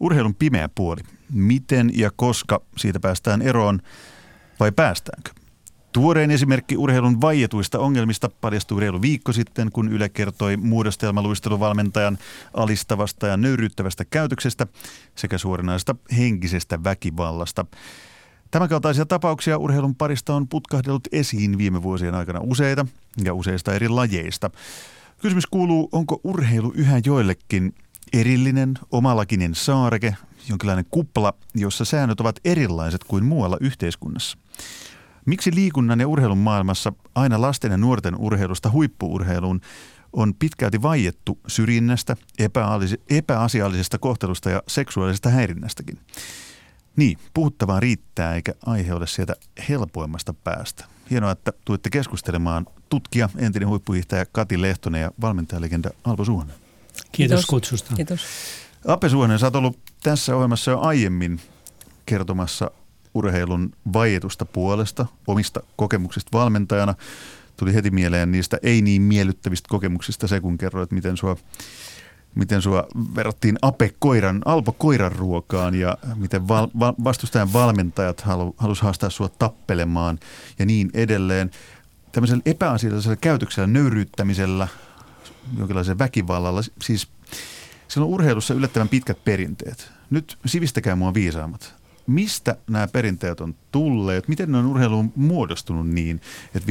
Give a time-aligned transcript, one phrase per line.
[0.00, 1.00] Urheilun pimeä puoli.
[1.32, 3.80] Miten ja koska siitä päästään eroon
[4.60, 5.30] vai päästäänkö?
[5.92, 12.18] Tuorein esimerkki urheilun vaietuista ongelmista paljastui reilu viikko sitten, kun Yle kertoi muodostelmaluisteluvalmentajan
[12.54, 14.66] alistavasta ja nöyryyttävästä käytöksestä
[15.14, 17.66] sekä suorinaisesta henkisestä väkivallasta.
[18.50, 22.86] Tämänkaltaisia tapauksia urheilun parista on putkahdellut esiin viime vuosien aikana useita
[23.24, 24.50] ja useista eri lajeista.
[25.18, 27.74] Kysymys kuuluu, onko urheilu yhä joillekin
[28.12, 30.16] erillinen, omalakinen saareke,
[30.48, 34.38] jonkinlainen kupla, jossa säännöt ovat erilaiset kuin muualla yhteiskunnassa?
[35.26, 39.60] Miksi liikunnan ja urheilun maailmassa aina lasten ja nuorten urheilusta huippuurheiluun
[40.12, 42.16] on pitkälti vaiettu syrjinnästä,
[43.10, 45.98] epäasiallisesta kohtelusta ja seksuaalisesta häirinnästäkin?
[46.96, 49.36] Niin, puhuttavaa riittää eikä aihe ole sieltä
[49.68, 50.84] helpoimmasta päästä.
[51.10, 56.67] Hienoa, että tuitte keskustelemaan tutkija, entinen huippuhiihtäjä Kati Lehtonen ja valmentajalegenda Alpo Suhonen.
[57.12, 57.94] Kiitos, Kiitos kutsusta.
[57.94, 58.20] Kiitos.
[58.86, 61.40] Ape Suhonen, sä oot ollut tässä ohjelmassa jo aiemmin
[62.06, 62.70] kertomassa
[63.14, 66.94] urheilun vaietusta puolesta, omista kokemuksista valmentajana.
[67.56, 71.36] Tuli heti mieleen niistä ei niin miellyttävistä kokemuksista se, kun kerroit, miten sua,
[72.34, 78.54] miten sua verrattiin Ape Koiran, Alpo Koiran ruokaan ja miten val, val, vastustajan valmentajat halu,
[78.58, 80.18] halusivat haastaa sua tappelemaan
[80.58, 81.50] ja niin edelleen.
[82.12, 84.68] Tämmöisellä epäasiallisella käytöksellä, nöyryyttämisellä,
[85.58, 87.08] jonkinlaisella väkivallalla, siis
[87.88, 89.90] siellä on urheilussa yllättävän pitkät perinteet.
[90.10, 96.20] Nyt sivistäkää mua viisaammat mistä nämä perinteet on tulleet, miten ne on urheiluun muodostunut niin,
[96.54, 96.66] että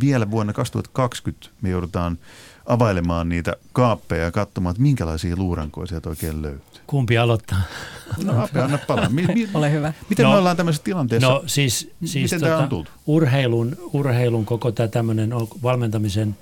[0.00, 2.18] vielä vuonna 2020 me joudutaan
[2.66, 6.80] availemaan niitä kaappeja ja katsomaan, että minkälaisia luurankoja sieltä oikein löytyy.
[6.86, 7.62] Kumpi aloittaa?
[8.24, 9.08] No Ape, anna palaa.
[9.08, 9.92] Mi- mi- Ole hyvä.
[10.08, 11.28] Miten no, me ollaan tämmöisessä tilanteessa?
[11.28, 12.92] No siis, siis miten tota, tämä on tullut?
[13.06, 15.30] Urheilun, urheilun koko tämä tämmöinen
[15.62, 16.36] valmentamisen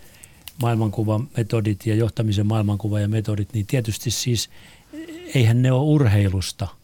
[0.63, 4.51] maailmankuvan metodit ja johtamisen maailmankuva ja metodit, niin tietysti siis
[5.35, 6.69] eihän ne ole urheilusta–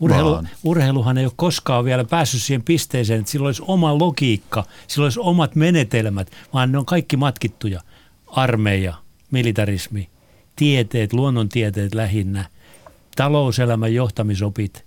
[0.00, 5.04] Urheilu, urheiluhan ei ole koskaan vielä päässyt siihen pisteeseen, että sillä olisi oma logiikka, sillä
[5.04, 7.80] olisi omat menetelmät, vaan ne on kaikki matkittuja.
[8.26, 8.94] Armeija,
[9.30, 10.08] militarismi,
[10.56, 12.44] tieteet, luonnontieteet lähinnä,
[13.16, 14.84] talouselämän johtamisopit,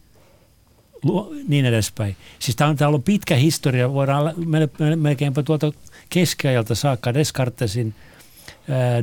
[1.47, 2.15] niin edespäin.
[2.39, 4.33] Siis tämä on, tämä on ollut pitkä historia, voidaan
[4.95, 5.71] melkeinpä tuolta
[6.09, 7.95] keskiajalta saakka Descartesin–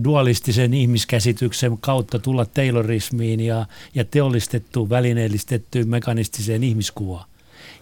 [0.04, 7.28] dualistisen ihmiskäsityksen kautta tulla taylorismiin ja, ja teollistettuun, välineellistettyyn mekanistiseen ihmiskuvaan.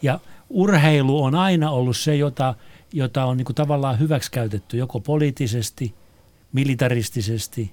[0.03, 0.21] Ja
[0.51, 2.55] urheilu on aina ollut se, jota,
[2.93, 5.95] jota on niin tavallaan hyväksikäytetty joko poliittisesti,
[6.53, 7.73] militaristisesti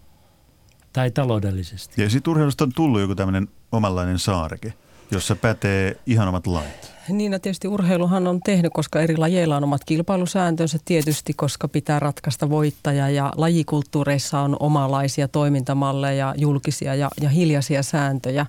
[0.93, 2.01] tai taloudellisesti.
[2.01, 4.73] Ja sitten urheilusta on tullut joku tämmöinen omanlainen saareke,
[5.11, 6.93] jossa pätee ihan omat lait.
[7.09, 11.99] Niin, ja tietysti urheiluhan on tehnyt, koska eri lajeilla on omat kilpailusääntönsä tietysti, koska pitää
[11.99, 18.45] ratkaista voittaja ja lajikulttuureissa on omanlaisia toimintamalleja, julkisia ja, ja hiljaisia sääntöjä.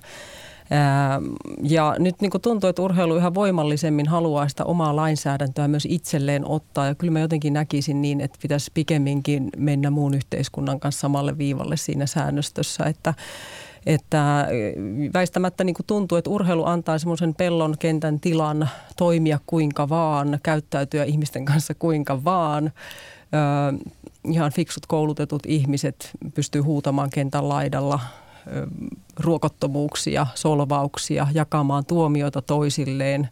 [0.69, 1.21] Ää,
[1.63, 6.87] ja nyt niin tuntuu, että urheilu yhä voimallisemmin haluaa sitä omaa lainsäädäntöä myös itselleen ottaa.
[6.87, 11.77] Ja kyllä mä jotenkin näkisin niin, että pitäisi pikemminkin mennä muun yhteiskunnan kanssa samalle viivalle
[11.77, 13.13] siinä säännöstössä, että
[13.85, 14.47] että
[15.13, 21.03] väistämättä niin kuin tuntuu, että urheilu antaa semmoisen pellon kentän tilan toimia kuinka vaan, käyttäytyä
[21.03, 22.65] ihmisten kanssa kuinka vaan.
[22.65, 23.87] Ö,
[24.31, 27.99] ihan fiksut koulutetut ihmiset pystyy huutamaan kentän laidalla
[29.19, 33.29] ruokottomuuksia, solvauksia, jakamaan tuomioita toisilleen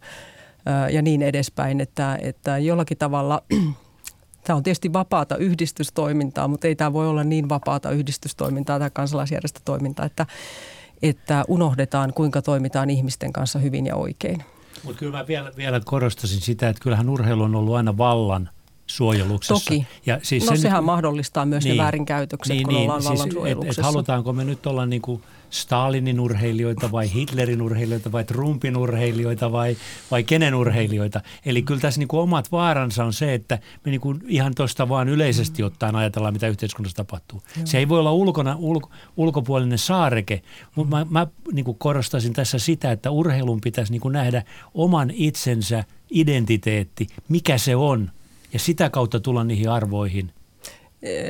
[0.90, 3.42] ja niin edespäin, että, että jollakin tavalla–
[4.44, 10.06] Tämä on tietysti vapaata yhdistystoimintaa, mutta ei tämä voi olla niin vapaata yhdistystoimintaa tai kansalaisjärjestötoimintaa,
[10.06, 10.26] että,
[11.02, 14.44] että unohdetaan, kuinka toimitaan ihmisten kanssa hyvin ja oikein.
[14.84, 18.50] Mutta kyllä mä vielä, vielä korostasin sitä, että kyllähän urheilu on ollut aina vallan
[18.86, 19.70] suojeluksessa.
[19.70, 19.86] Toki.
[20.06, 23.22] Ja siis no sehän nyt, mahdollistaa myös niin, ne väärinkäytökset, niin, kun ollaan niin, vallan
[23.22, 23.80] siis, suojeluksessa.
[23.80, 25.22] Et, et halutaanko me nyt olla niin kuin–
[25.54, 29.76] Stalinin urheilijoita vai Hitlerin urheilijoita vai Trumpin urheilijoita vai,
[30.10, 31.20] vai kenen urheilijoita.
[31.46, 34.88] Eli kyllä tässä niin kuin omat vaaransa on se, että me niin kuin ihan tuosta
[34.88, 37.42] vaan yleisesti ottaen ajatellaan, mitä yhteiskunnassa tapahtuu.
[37.56, 37.66] Joo.
[37.66, 40.42] Se ei voi olla ulkona, ulko, ulkopuolinen saareke,
[40.74, 44.42] mutta mä, mä niin kuin korostaisin tässä sitä, että urheilun pitäisi niin kuin nähdä
[44.74, 48.10] oman itsensä identiteetti, mikä se on,
[48.54, 50.30] ja sitä kautta tulla niihin arvoihin–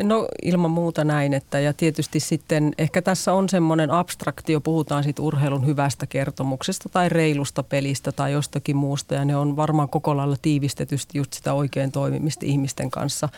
[0.03, 5.25] No ilman muuta näin, että ja tietysti sitten ehkä tässä on semmoinen abstraktio, puhutaan sitten
[5.25, 10.37] urheilun hyvästä kertomuksesta tai reilusta pelistä tai jostakin muusta ja ne on varmaan koko lailla
[10.43, 13.29] tiivistetysti just sitä oikein toimimista ihmisten kanssa,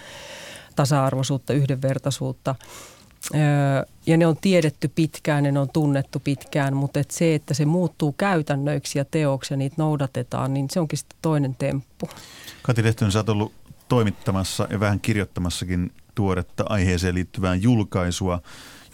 [0.76, 2.54] tasa-arvoisuutta, yhdenvertaisuutta.
[4.06, 8.12] Ja ne on tiedetty pitkään, ne on tunnettu pitkään, mutta et se, että se muuttuu
[8.12, 12.08] käytännöiksi ja teoksi ja niitä noudatetaan, niin se onkin sitten toinen temppu.
[12.62, 13.52] Kati Lehtonen, sä oot ollut
[13.88, 18.40] toimittamassa ja vähän kirjoittamassakin tuoretta aiheeseen liittyvää julkaisua.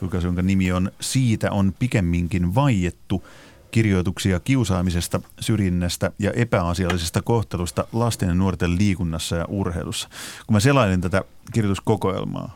[0.00, 3.24] Julkaisu, jonka nimi on Siitä on pikemminkin vaiettu.
[3.70, 10.08] kirjoituksia kiusaamisesta, syrjinnästä ja epäasiallisesta kohtelusta lasten ja nuorten liikunnassa ja urheilussa.
[10.46, 12.54] Kun mä selailin tätä kirjoituskokoelmaa,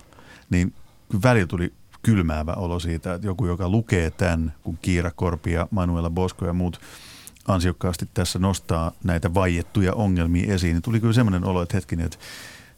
[0.51, 0.75] niin
[1.23, 1.73] välillä tuli
[2.03, 6.53] kylmäävä olo siitä, että joku, joka lukee tämän, kun Kiira Korpi ja Manuela Bosko ja
[6.53, 6.81] muut
[7.49, 12.19] ansiokkaasti tässä nostaa näitä vaiettuja ongelmia esiin, niin tuli kyllä semmoinen olo, että hetkinen, että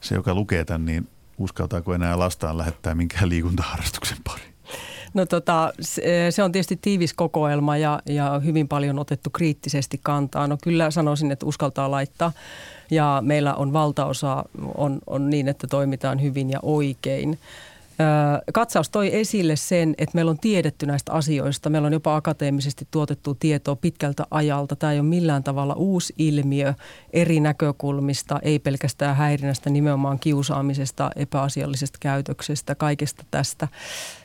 [0.01, 4.55] se, joka lukee tämän, niin uskaltaako enää lastaan lähettää minkään liikuntaharrastuksen pariin?
[5.15, 5.73] No tota,
[6.31, 10.47] se on tietysti tiivis kokoelma ja, ja hyvin paljon otettu kriittisesti kantaa.
[10.47, 12.33] No kyllä sanoisin, että uskaltaa laittaa
[12.91, 14.45] ja meillä on valtaosa
[14.75, 17.39] on, on niin, että toimitaan hyvin ja oikein.
[18.55, 21.71] Katsaus toi esille sen, että meillä on tiedetty näistä asioista.
[21.71, 24.77] Meillä on jopa akateemisesti tuotettu tietoa pitkältä ajalta.
[24.77, 26.75] Tämä ei ole millään tavalla uusi ilmiö
[27.13, 33.69] eri näkökulmista, ei pelkästään häirinnästä, nimenomaan kiusaamisesta, epäasiallisesta käytöksestä, kaikesta tästä.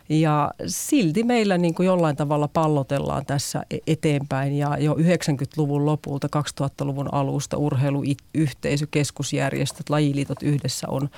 [0.10, 6.28] Ja silti meillä niin kuin jollain tavalla pallotellaan tässä e- eteenpäin ja jo 90-luvun lopulta,
[6.62, 11.10] 2000-luvun alusta urheiluyhteisö, keskusjärjestöt, lajiliitot yhdessä on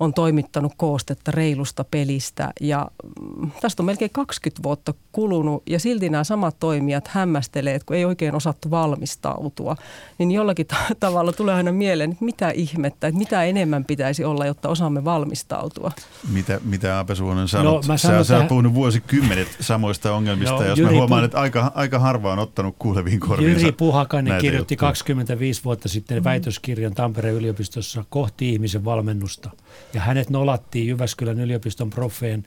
[0.00, 2.90] on toimittanut koostetta reilusta pelistä ja
[3.20, 7.96] mm, tästä on melkein 20 vuotta kulunut ja silti nämä samat toimijat hämmästelee, että kun
[7.96, 9.76] ei oikein osattu valmistautua,
[10.18, 10.66] niin jollakin
[11.00, 15.92] tavalla tulee aina mieleen, että mitä ihmettä, että mitä enemmän pitäisi olla, jotta osaamme valmistautua.
[16.32, 17.86] Mitä, mitä Aape Suonen sanot?
[17.86, 21.40] No, sä, sä oot puhunut vuosikymmenet samoista ongelmista no, jos Jyri mä huomaan, Pu- että
[21.40, 24.88] aika, aika harva on ottanut kuuleviin korviinsa Jyri Puhakainen kirjoitti juttuja.
[24.88, 29.50] 25 vuotta sitten väitöskirjan Tampereen yliopistossa kohti ihmisen valmennusta–
[29.94, 32.46] ja hänet nolattiin Jyväskylän yliopiston profeen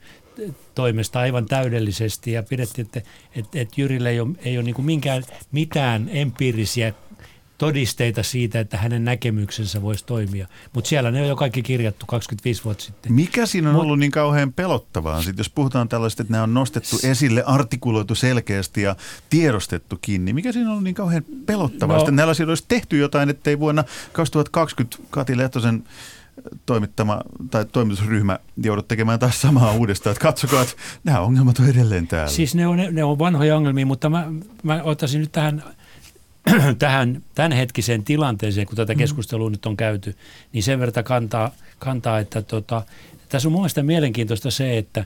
[0.74, 5.22] toimesta aivan täydellisesti ja pidettiin, että, että, että Jyrille ei ole, ei ole niin minkään,
[5.52, 6.92] mitään empiirisiä
[7.60, 10.46] todisteita siitä, että hänen näkemyksensä voisi toimia.
[10.72, 13.12] Mutta siellä ne on jo kaikki kirjattu 25 vuotta sitten.
[13.12, 15.22] Mikä siinä on Mut, ollut niin kauhean pelottavaa?
[15.22, 18.96] Sitten jos puhutaan tällaista, että nämä on nostettu esille, artikuloitu selkeästi ja
[19.30, 21.96] tiedostettu kiinni, mikä siinä on ollut niin kauhean pelottavaa?
[21.96, 25.84] No, Sitten näillä olisi tehty jotain, ettei vuonna 2020 Kati Lehtosen
[26.66, 27.20] toimittama
[27.50, 30.12] tai toimitusryhmä joudut tekemään taas samaa uudestaan.
[30.12, 32.30] Että katsokaa, että nämä ongelmat on edelleen täällä.
[32.30, 34.32] Siis ne on, ne on vanhoja ongelmia, mutta mä,
[34.62, 35.62] mä ottaisin nyt tähän,
[36.78, 38.98] tähän tämänhetkiseen tilanteeseen, kun tätä mm.
[38.98, 39.52] keskustelua mm.
[39.52, 40.16] nyt on käyty,
[40.52, 42.82] niin sen verran kantaa, kantaa että tota,
[43.28, 45.04] tässä on mielestäni mielenkiintoista se, että,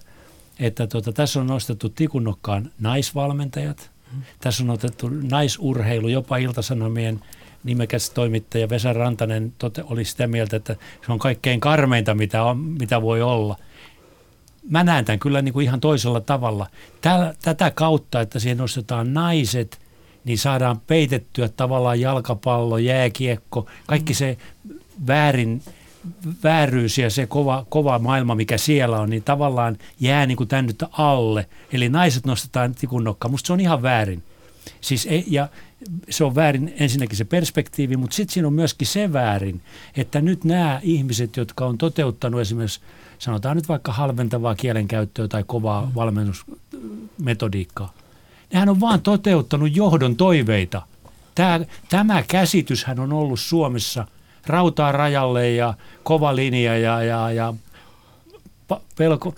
[0.59, 4.23] että tota, tässä on nostettu tikunnokkaan naisvalmentajat, mm.
[4.41, 7.21] tässä on otettu naisurheilu, jopa Iltasanomien
[7.65, 10.77] nimekäs toimittaja Vesa Rantanen tote, oli sitä mieltä, että
[11.07, 13.57] se on kaikkein karmeinta, mitä, on, mitä voi olla.
[14.71, 16.67] Mä näen tämän kyllä niin kuin ihan toisella tavalla.
[17.01, 19.81] Tää, tätä kautta, että siihen nostetaan naiset,
[20.25, 24.39] niin saadaan peitettyä tavallaan jalkapallo, jääkiekko, kaikki se
[25.07, 25.63] väärin,
[26.45, 30.67] vääryys ja se kova, kova maailma, mikä siellä on, niin tavallaan jää niin kuin tämän
[30.67, 31.49] nyt alle.
[31.73, 33.31] Eli naiset nostetaan tikun nokkaan.
[33.31, 34.23] Musta se on ihan väärin.
[34.81, 35.49] Siis ei, ja
[36.11, 39.61] se on väärin ensinnäkin se perspektiivi, mutta sitten siinä on myöskin se väärin,
[39.97, 42.81] että nyt nämä ihmiset, jotka on toteuttanut esimerkiksi,
[43.19, 45.93] sanotaan nyt vaikka halventavaa kielenkäyttöä tai kovaa mm.
[45.95, 47.93] valmennusmetodiikkaa,
[48.53, 50.83] nehän on vaan toteuttanut johdon toiveita.
[51.35, 54.07] Tämä, tämä käsityshän on ollut Suomessa
[54.47, 57.55] rautaa rajalle ja kova linja ja, ja, ja
[58.99, 59.35] pelko,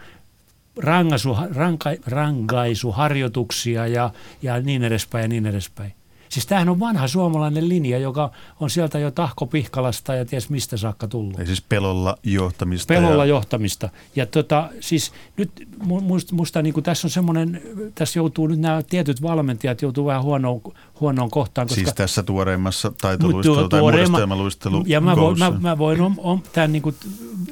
[0.76, 4.10] rangaisu, ranka, rankaisuharjoituksia ja,
[4.42, 5.94] ja niin edespäin ja niin edespäin.
[6.28, 8.30] Siis tämähän on vanha suomalainen linja, joka
[8.60, 11.38] on sieltä jo Tahko Pihkalasta ja ties mistä saakka tullut.
[11.38, 12.94] Eli siis pelolla johtamista.
[12.94, 13.28] Pelolla ja...
[13.28, 13.88] johtamista.
[14.16, 15.50] Ja tota, siis nyt
[15.84, 17.62] musta, musta niin tässä on semmoinen,
[17.94, 20.60] tässä joutuu nyt nämä tietyt valmentajat joutuu vähän huonoon,
[21.00, 21.68] huonoon kohtaan.
[21.68, 26.42] Koska, siis tässä tuoreimmassa taitoluistelu tai muodostelmaluistelu Ja mä voin, mä, mä voin on, on,
[26.52, 26.96] tämän niin kuin,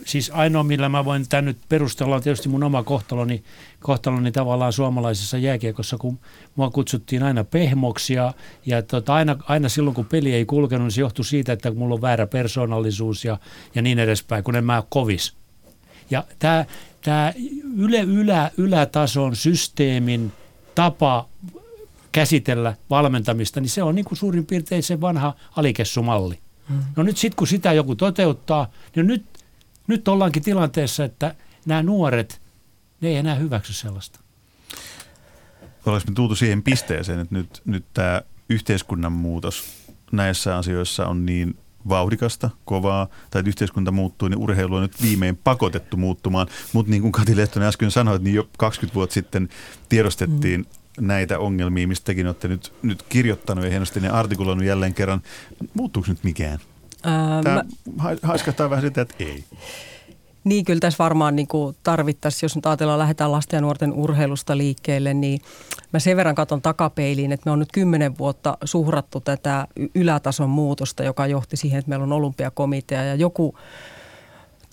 [0.06, 3.44] siis ainoa millä mä voin tämän nyt perustella on tietysti mun oma kohtaloni,
[3.84, 6.18] kohtaloni tavallaan suomalaisessa jääkiekossa, kun
[6.56, 8.32] mua kutsuttiin aina pehmoksi ja,
[8.66, 11.94] ja tota, aina, aina silloin kun peli ei kulkenut, niin se johtui siitä, että mulla
[11.94, 13.38] on väärä persoonallisuus ja,
[13.74, 15.34] ja niin edespäin, kun en mä ole kovis.
[16.10, 16.64] Ja tämä,
[17.02, 17.32] tämä
[17.76, 20.32] yle, ylä, ylätason systeemin
[20.74, 21.28] tapa
[22.12, 26.38] käsitellä valmentamista, niin se on niin kuin suurin piirtein se vanha alikessumalli.
[26.96, 29.24] No nyt sitten kun sitä joku toteuttaa, niin nyt,
[29.86, 31.34] nyt ollaankin tilanteessa, että
[31.66, 32.40] nämä nuoret,
[33.04, 34.20] ne ei enää hyväksy sellaista.
[35.86, 39.64] Ollaanko me tultu siihen pisteeseen, että nyt, nyt tämä yhteiskunnan muutos
[40.12, 41.56] näissä asioissa on niin
[41.88, 46.46] vauhdikasta, kovaa, tai että yhteiskunta muuttuu, niin urheilu on nyt viimein pakotettu muuttumaan.
[46.72, 49.48] Mutta niin kuin Kati Lehtonen äsken sanoi, niin jo 20 vuotta sitten
[49.88, 51.06] tiedostettiin mm.
[51.06, 55.22] näitä ongelmia, mistä tekin olette nyt, nyt kirjoittanut ja hienosti ne artikuloinut jälleen kerran.
[55.74, 56.58] Muuttuuko nyt mikään?
[57.02, 57.64] Ää, Tämä
[57.96, 58.16] mä...
[58.22, 59.44] haiskahtaa vähän sitä, että ei.
[60.44, 61.48] Niin, kyllä tässä varmaan niin
[61.82, 65.40] tarvittaisiin, jos nyt ajatellaan, lähdetään lasten ja nuorten urheilusta liikkeelle, niin
[65.92, 71.02] mä sen verran katson takapeiliin, että me on nyt kymmenen vuotta suhrattu tätä ylätason muutosta,
[71.02, 73.54] joka johti siihen, että meillä on olympiakomitea ja joku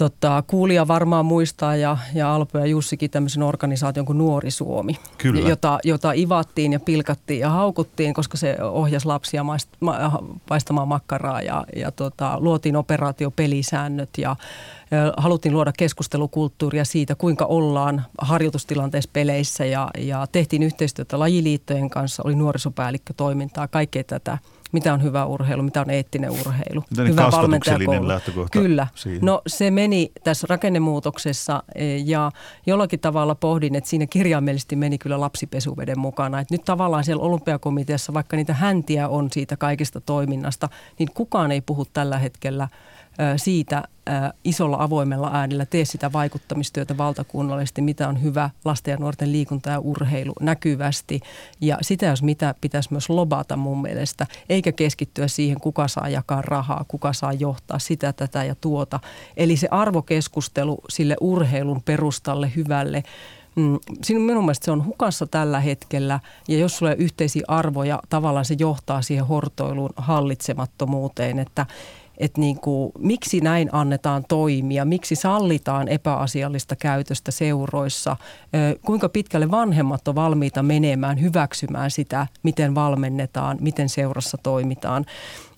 [0.01, 5.49] tota, kuulija varmaan muistaa ja, ja Alpo ja Jussikin tämmöisen organisaation kuin Nuori Suomi, Kyllä.
[5.49, 11.41] Jota, jota ivattiin ja pilkattiin ja haukuttiin, koska se ohjasi lapsia maist, ma, paistamaan makkaraa
[11.41, 14.35] ja, ja tota, luotiin operaatiopelisäännöt ja
[15.17, 22.35] haluttiin luoda keskustelukulttuuria siitä, kuinka ollaan harjoitustilanteessa peleissä ja, ja tehtiin yhteistyötä lajiliittojen kanssa, oli
[22.35, 24.37] nuorisopäällikkötoimintaa, kaikkea tätä–
[24.71, 26.83] mitä on hyvä urheilu, mitä on eettinen urheilu.
[26.89, 28.07] Mitä hyvä valmentajakoulu.
[28.07, 28.87] lähtökohta Kyllä.
[28.95, 29.19] Siihen.
[29.21, 32.31] No se meni tässä rakennemuutoksessa e, ja
[32.65, 36.39] jollakin tavalla pohdin, että siinä kirjaimellisesti meni kyllä lapsipesuveden mukana.
[36.39, 41.61] Että nyt tavallaan siellä olympiakomiteassa, vaikka niitä häntiä on siitä kaikesta toiminnasta, niin kukaan ei
[41.61, 42.67] puhu tällä hetkellä–
[43.37, 43.83] siitä
[44.43, 49.79] isolla avoimella äänellä tee sitä vaikuttamistyötä valtakunnallisesti, mitä on hyvä lasten ja nuorten liikunta ja
[49.79, 51.19] urheilu näkyvästi.
[51.61, 56.41] Ja sitä jos mitä pitäisi myös lobata mun mielestä, eikä keskittyä siihen, kuka saa jakaa
[56.41, 58.99] rahaa, kuka saa johtaa sitä, tätä ja tuota.
[59.37, 63.03] Eli se arvokeskustelu sille urheilun perustalle hyvälle,
[63.55, 68.45] Mm, minun mielestä se on hukassa tällä hetkellä ja jos sulla on yhteisiä arvoja, tavallaan
[68.45, 71.65] se johtaa siihen hortoiluun hallitsemattomuuteen, että
[72.17, 78.17] että niin kuin, miksi näin annetaan toimia, miksi sallitaan epäasiallista käytöstä seuroissa,
[78.85, 85.05] kuinka pitkälle vanhemmat on valmiita menemään, hyväksymään sitä, miten valmennetaan, miten seurassa toimitaan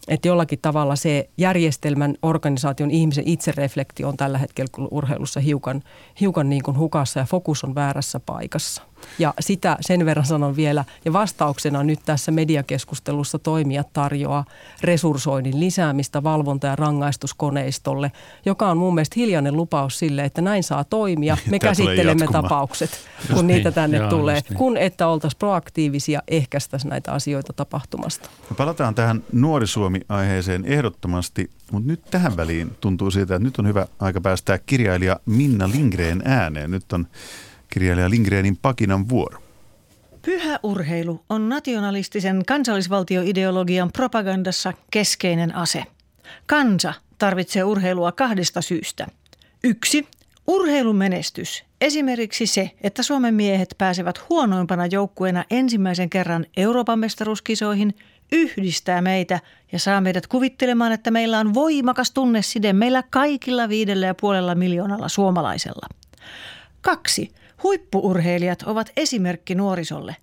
[0.08, 5.84] että jollakin tavalla se järjestelmän, organisaation, ihmisen itsereflektio on tällä hetkellä urheilussa hiukan,
[6.20, 8.82] hiukan niin kuin hukassa ja fokus on väärässä paikassa.
[9.20, 14.46] Ja sitä sen verran sanon vielä, ja vastauksena nyt tässä mediakeskustelussa toimijat tarjoaa
[14.82, 18.12] resurssoinnin lisäämistä valvonta- ja rangaistuskoneistolle,
[18.46, 21.38] joka on mun mielestä hiljainen lupaus sille, että näin saa toimia.
[21.46, 22.90] Me Tämä käsittelemme tapaukset,
[23.28, 23.76] kun just niitä niin.
[23.76, 24.58] tänne Jaa, tulee, niin.
[24.58, 28.30] kun että oltaisiin proaktiivisia, ehkäistäisiin näitä asioita tapahtumasta.
[28.50, 33.88] Me palataan tähän Nuorisuomi-aiheeseen ehdottomasti, mutta nyt tähän väliin tuntuu siitä, että nyt on hyvä
[34.00, 36.72] aika päästää kirjailija Minna Lingreen ääneen.
[36.72, 37.08] Nyt on
[37.74, 39.44] kirjailija Lindgrenin pakinan vuoro.
[40.22, 45.84] Pyhä urheilu on nationalistisen kansallisvaltioideologian propagandassa keskeinen ase.
[46.46, 49.08] Kansa tarvitsee urheilua kahdesta syystä.
[49.64, 50.08] Yksi,
[50.48, 51.64] urheilumenestys.
[51.82, 57.94] Esimerkiksi se, että Suomen miehet pääsevät huonoimpana joukkueena ensimmäisen kerran Euroopan mestaruuskisoihin,
[58.32, 59.40] yhdistää meitä
[59.72, 65.10] ja saa meidät kuvittelemaan, että meillä on voimakas tunneside meillä kaikilla viidellä ja puolella miljoonalla
[65.10, 65.88] suomalaisella.
[66.82, 67.32] Kaksi,
[67.64, 70.16] Huippuurheilijat ovat esimerkki nuorisolle.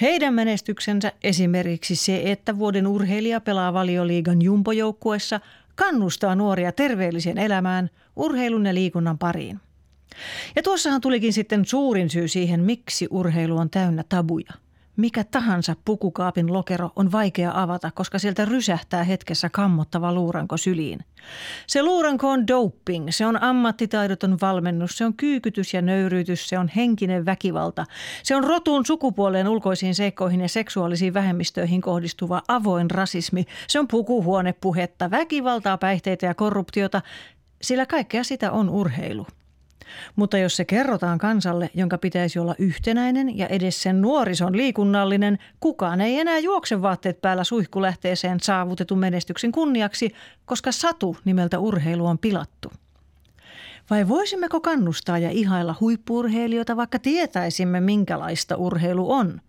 [0.00, 5.40] Heidän menestyksensä esimerkiksi se, että vuoden urheilija pelaa valioliigan jumpojoukkuessa,
[5.74, 9.60] kannustaa nuoria terveelliseen elämään, urheilun ja liikunnan pariin.
[10.56, 14.52] Ja tuossahan tulikin sitten suurin syy siihen, miksi urheilu on täynnä tabuja–
[14.98, 21.00] mikä tahansa pukukaapin lokero on vaikea avata, koska sieltä rysähtää hetkessä kammottava luuranko syliin.
[21.66, 26.70] Se luuranko on doping, se on ammattitaidoton valmennus, se on kyykytys ja nöyryytys, se on
[26.76, 27.84] henkinen väkivalta.
[28.22, 33.44] Se on rotuun sukupuoleen ulkoisiin seikkoihin ja seksuaalisiin vähemmistöihin kohdistuva avoin rasismi.
[33.68, 37.02] Se on pukuhuonepuhetta, väkivaltaa, päihteitä ja korruptiota,
[37.62, 39.26] sillä kaikkea sitä on urheilu.
[40.16, 46.00] Mutta jos se kerrotaan kansalle, jonka pitäisi olla yhtenäinen ja edes sen nuorison liikunnallinen, kukaan
[46.00, 50.14] ei enää juokse vaatteet päällä suihkulähteeseen saavutetun menestyksen kunniaksi,
[50.44, 52.72] koska satu nimeltä urheilu on pilattu.
[53.90, 59.40] Vai voisimmeko kannustaa ja ihailla huippurheilijoita, vaikka tietäisimme, minkälaista urheilu on?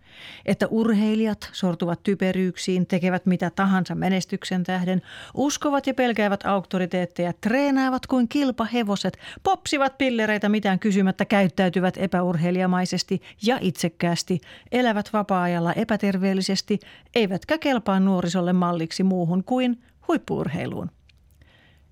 [0.45, 5.01] Että urheilijat sortuvat typeryyksiin, tekevät mitä tahansa menestyksen tähden,
[5.33, 14.41] uskovat ja pelkäävät auktoriteetteja, treenaavat kuin kilpahevoset, popsivat pillereitä mitään kysymättä, käyttäytyvät epäurheilijamaisesti ja itsekkäästi,
[14.71, 16.79] elävät vapaa-ajalla epäterveellisesti,
[17.15, 20.91] eivätkä kelpaa nuorisolle malliksi muuhun kuin huippuurheiluun.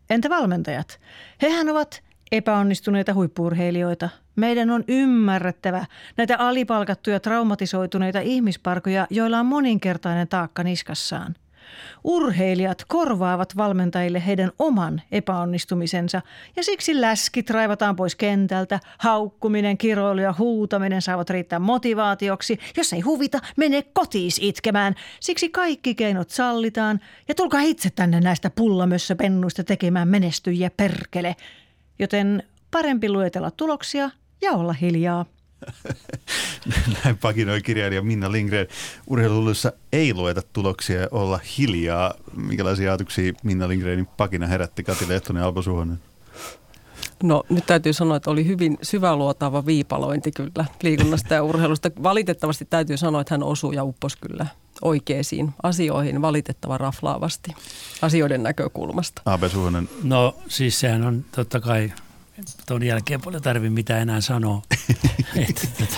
[0.10, 1.00] Entä valmentajat?
[1.42, 4.10] Hehän ovat epäonnistuneita huippuurheilijoita.
[4.36, 5.86] Meidän on ymmärrettävä
[6.18, 11.36] näitä alipalkattuja traumatisoituneita ihmisparkoja, joilla on moninkertainen taakka niskassaan.
[12.04, 16.22] Urheilijat korvaavat valmentajille heidän oman epäonnistumisensa
[16.56, 22.60] ja siksi läskit raivataan pois kentältä, haukkuminen, kiroilu ja huutaminen saavat riittää motivaatioksi.
[22.78, 24.96] Jos ei huvita, mene kotiis itkemään.
[25.20, 31.36] Siksi kaikki keinot sallitaan ja tulkaa itse tänne näistä pullamössä pennuista tekemään menestyjiä perkele–
[32.00, 34.10] joten parempi luetella tuloksia
[34.42, 35.26] ja olla hiljaa.
[37.04, 38.68] Näin pakinoi kirjailija Minna Lindgren.
[39.08, 42.14] Urheiluluissa ei lueta tuloksia ja olla hiljaa.
[42.36, 46.00] Minkälaisia ajatuksia Minna Lindgrenin pakina herätti Kati Lehtonen ja Alpo Suhonen?
[47.24, 51.92] No nyt täytyy sanoa, että oli hyvin syväluotaava viipalointi kyllä liikunnasta ja urheilusta.
[52.04, 54.46] Valitettavasti täytyy sanoa, että hän osui ja upposi kyllä
[54.82, 57.52] oikeisiin asioihin valitettava raflaavasti
[58.02, 59.22] asioiden näkökulmasta.
[59.26, 59.90] Aape Suhonen.
[60.04, 61.92] No siis sehän on totta kai
[62.68, 64.62] tuon jälkeen paljon tarvitse mitään enää sanoa.
[65.50, 65.98] että, että,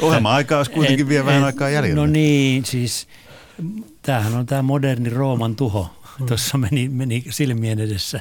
[0.00, 2.00] Ohjelma-aikaa olisi kuitenkin et, vielä vähän aikaa jäljellä.
[2.00, 3.08] No niin, siis
[4.02, 5.90] tämähän on tämä moderni Rooman tuho.
[6.20, 6.26] Mm.
[6.26, 8.20] Tuossa meni, meni silmien edessä.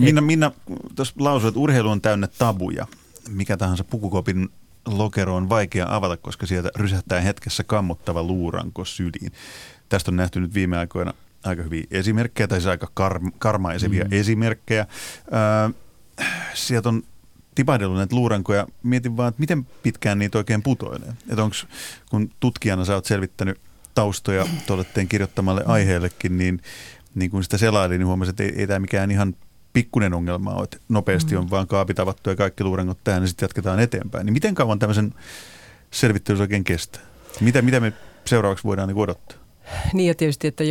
[0.00, 0.52] Minna, Minna
[0.94, 2.86] tuossa lausui, että urheilu on täynnä tabuja.
[3.28, 4.48] Mikä tahansa pukukopin
[4.86, 9.32] lokero on vaikea avata, koska sieltä rysähtää hetkessä kammottava luuranko syliin.
[9.88, 14.12] Tästä on nähty nyt viime aikoina aika hyviä esimerkkejä, tai siis aika kar- karmaisevia mm.
[14.12, 14.86] esimerkkejä.
[15.32, 17.02] Öö, sieltä on
[17.54, 18.66] tipahdellut näitä luurankoja.
[18.82, 21.12] Mietin vaan, että miten pitkään niitä oikein putoilee.
[21.28, 21.56] Että onko,
[22.10, 23.60] kun tutkijana sä oot selvittänyt
[23.94, 26.60] taustoja tuolle kirjoittamalle aiheellekin, niin,
[27.14, 29.34] niin kun sitä selaili, niin huomasin, että ei, ei tämä mikään ihan
[29.72, 31.50] pikkunen ongelma on, että nopeasti on mm.
[31.50, 34.26] vaan kaapit avattu ja kaikki luurangot tähän ja sitten jatketaan eteenpäin.
[34.26, 35.14] Niin miten kauan tämmöisen
[35.90, 37.02] selvittelys oikein kestää?
[37.40, 37.92] Mitä, mitä me
[38.24, 39.41] seuraavaksi voidaan niin odottaa?
[39.92, 40.64] Niin ja tietysti, että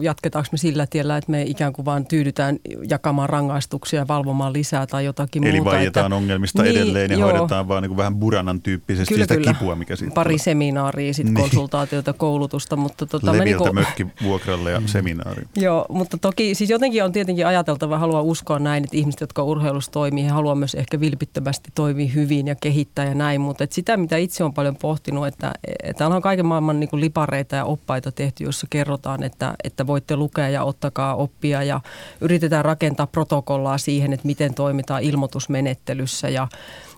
[0.00, 2.56] jatketaanko me sillä tiellä, että me ikään kuin vaan tyydytään
[2.90, 5.70] jakamaan rangaistuksia ja valvomaan lisää tai jotakin Eli muuta.
[5.70, 7.30] Eli vaietaan että, ongelmista niin, edelleen ja joo.
[7.30, 9.52] hoidetaan vaan niin kuin vähän buranan tyyppisesti kyllä, sitä kyllä.
[9.52, 10.38] kipua, mikä siitä Pari tulee.
[10.38, 11.42] seminaaria, sitten niin.
[11.42, 12.76] konsultaatiota, koulutusta.
[12.76, 14.86] Mutta tota, Leviltä niin kuin, mökki vuokralle ja mm.
[14.86, 15.42] seminaari.
[15.56, 19.92] Joo, mutta toki siis jotenkin on tietenkin ajateltava, haluaa uskoa näin, että ihmiset, jotka urheilussa
[19.92, 23.40] toimii, he haluaa myös ehkä vilpittömästi toimia hyvin ja kehittää ja näin.
[23.40, 26.88] Mutta että sitä, mitä itse on paljon pohtinut, että, että täällä on kaiken maailman niin
[26.88, 31.80] kuin lipareita ja oppaita tehty, jossa kerrotaan, että, että voitte lukea ja ottakaa oppia ja
[32.20, 36.48] yritetään rakentaa protokollaa siihen, että miten toimitaan ilmoitusmenettelyssä ja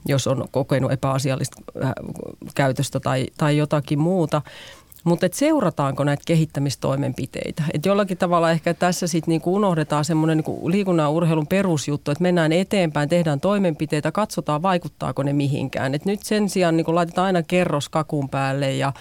[0.06, 1.92] jos on kokenut epäasiallista äh,
[2.54, 4.42] käytöstä tai, tai jotakin muuta.
[5.08, 7.62] Mutta seurataanko näitä kehittämistoimenpiteitä?
[7.74, 12.22] Et jollakin tavalla ehkä tässä sitten niinku unohdetaan semmoinen niinku liikunnan ja urheilun perusjuttu, että
[12.22, 15.94] mennään eteenpäin, tehdään toimenpiteitä, katsotaan vaikuttaako ne mihinkään.
[15.94, 18.92] Et nyt sen sijaan niinku laitetaan aina kerros kakun päälle ja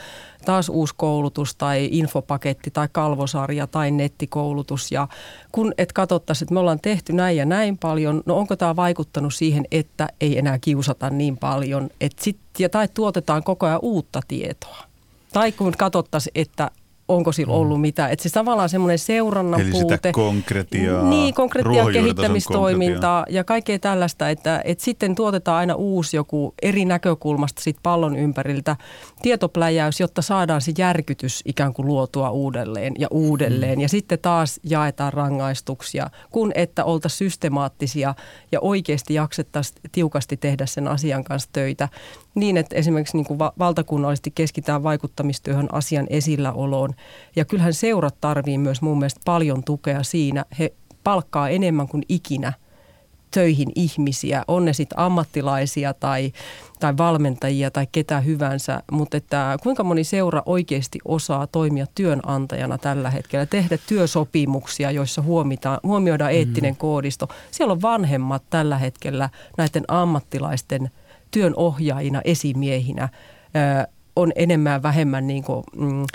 [0.45, 4.91] taas uusi koulutus tai infopaketti tai kalvosarja tai nettikoulutus.
[4.91, 5.07] Ja
[5.51, 9.33] kun et katsottaisiin, että me ollaan tehty näin ja näin paljon, no onko tämä vaikuttanut
[9.33, 14.21] siihen, että ei enää kiusata niin paljon, että sit, ja, tai tuotetaan koko ajan uutta
[14.27, 14.86] tietoa.
[15.33, 16.71] Tai kun katsottaisiin, että
[17.07, 17.59] onko sillä mm.
[17.59, 18.11] ollut mitään.
[18.11, 19.95] Että se tavallaan semmoinen seurannan Eli puute.
[19.95, 23.39] sitä konkretiaa, Niin, konkretiaa, kehittämistoimintaa konkretiaa.
[23.39, 28.75] ja kaikkea tällaista, että, että sitten tuotetaan aina uusi joku eri näkökulmasta sit pallon ympäriltä
[29.21, 33.77] tietopläjäys, jotta saadaan se järkytys ikään kuin luotua uudelleen ja uudelleen.
[33.77, 33.81] Mm.
[33.81, 38.15] Ja sitten taas jaetaan rangaistuksia, kun että oltaisiin systemaattisia
[38.51, 41.89] ja oikeasti jaksettaisiin tiukasti tehdä sen asian kanssa töitä
[42.39, 46.93] niin, että esimerkiksi niin kuin valtakunnallisesti keskitään vaikuttamistyöhön asian esilläoloon.
[47.35, 50.45] Ja kyllähän seurat tarvii myös mun mielestä paljon tukea siinä.
[50.59, 50.73] He
[51.03, 52.53] palkkaa enemmän kuin ikinä
[53.31, 56.31] töihin ihmisiä, on ne sitten ammattilaisia tai,
[56.79, 63.09] tai valmentajia tai ketä hyvänsä, mutta että kuinka moni seura oikeasti osaa toimia työnantajana tällä
[63.09, 66.77] hetkellä, tehdä työsopimuksia, joissa huomioidaan, huomioidaan eettinen mm.
[66.77, 67.27] koodisto.
[67.51, 70.89] Siellä on vanhemmat tällä hetkellä näiden ammattilaisten–
[71.31, 73.09] työnohjaajina, esimiehinä
[74.17, 76.05] on enemmän vähemmän niin kuin, mm,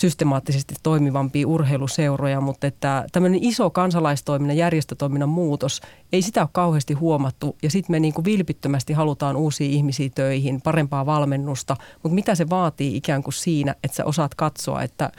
[0.00, 5.80] systemaattisesti toimivampia urheiluseuroja, mutta että tämmöinen iso kansalaistoiminnan, järjestötoiminnan muutos,
[6.12, 7.56] ei sitä ole kauheasti huomattu.
[7.62, 12.50] Ja sitten me niin kuin vilpittömästi halutaan uusia ihmisiä töihin, parempaa valmennusta, mutta mitä se
[12.50, 15.12] vaatii ikään kuin siinä, että sä osaat katsoa, että,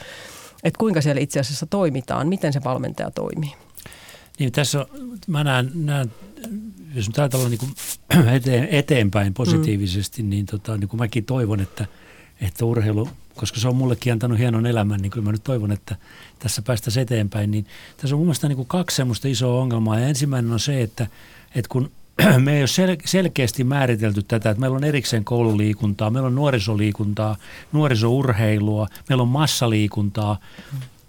[0.63, 3.51] että kuinka siellä itse asiassa toimitaan, miten se valmentaja toimii.
[4.41, 4.85] Niin tässä on,
[5.27, 6.11] mä näen, näen
[6.95, 7.73] jos nyt ajatellaan niin kuin
[8.35, 10.29] eteen, eteenpäin positiivisesti, mm.
[10.29, 11.85] niin, tota, niin kuin mäkin toivon, että,
[12.41, 15.95] että urheilu, koska se on mullekin antanut hienon elämän, niin kyllä mä nyt toivon, että
[16.39, 17.51] tässä päästäisiin eteenpäin.
[17.51, 17.65] Niin
[17.97, 19.99] tässä on mun mielestä niin kuin kaksi semmoista isoa ongelmaa.
[19.99, 21.07] Ja ensimmäinen on se, että,
[21.55, 21.91] että kun
[22.43, 27.35] me ei ole sel- selkeästi määritelty tätä, että meillä on erikseen koululiikuntaa, meillä on nuorisoliikuntaa,
[27.71, 30.39] nuorisourheilua, meillä on massaliikuntaa,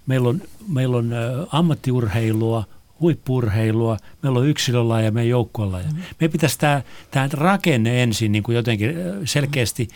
[0.07, 1.13] meillä on, meillä on
[1.53, 2.65] ammattiurheilua,
[3.03, 5.79] huippurheilua, meillä on yksilöllä ja meidän joukkueella.
[5.79, 6.03] Mm.
[6.21, 9.89] Me pitäisi tämä, tämä rakenne ensin niin kuin jotenkin selkeästi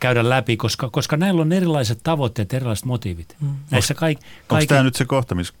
[0.00, 3.36] käydä läpi, koska, koska näillä on erilaiset tavoitteet, erilaiset motiivit.
[3.40, 3.48] Mm.
[3.70, 4.54] Näissä kaik, kaikki...
[4.54, 5.54] Onko tämä nyt se kohta, missä